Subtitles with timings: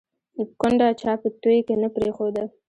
[0.31, 2.43] ـ کونډه چا په توى کې نه پرېښوده